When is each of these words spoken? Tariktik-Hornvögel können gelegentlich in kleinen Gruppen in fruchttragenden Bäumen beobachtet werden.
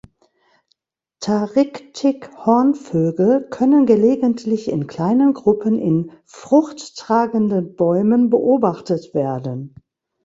Tariktik-Hornvögel 1.19 3.47
können 3.51 3.85
gelegentlich 3.85 4.67
in 4.67 4.87
kleinen 4.87 5.33
Gruppen 5.35 5.77
in 5.77 6.11
fruchttragenden 6.25 7.75
Bäumen 7.75 8.31
beobachtet 8.31 9.13
werden. 9.13 9.75